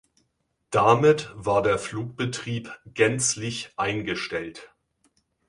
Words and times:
Damit 0.71 1.29
war 1.35 1.61
der 1.61 1.77
Flugbetrieb 1.77 2.73
gänzlich 2.91 3.71
eingestellt. 3.77 4.73